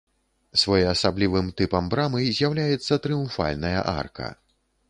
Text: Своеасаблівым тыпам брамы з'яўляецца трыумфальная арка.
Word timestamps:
Своеасаблівым 0.61 1.51
тыпам 1.61 1.91
брамы 1.95 2.25
з'яўляецца 2.39 3.01
трыумфальная 3.05 3.77
арка. 3.99 4.27